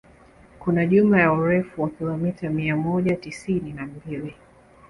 [0.59, 4.35] Kuna jumla ya urefu wa kilomita mia moja tisini na mbili